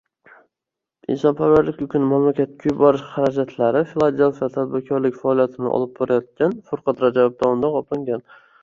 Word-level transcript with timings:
Insonparvarlik 1.15 1.83
yukini 1.83 2.07
mamlakatga 2.13 2.69
yuborish 2.71 3.05
xarajatlari 3.19 3.85
Filadelfiyada 3.93 4.53
tadbirkorlik 4.59 5.23
faoliyatini 5.23 5.75
olib 5.79 5.97
borayotgan 6.03 6.61
Furqat 6.73 7.07
Rajabov 7.09 7.39
hisobidan 7.43 7.81
qoplangan 7.81 8.31